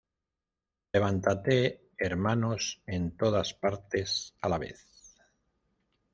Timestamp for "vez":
4.57-4.83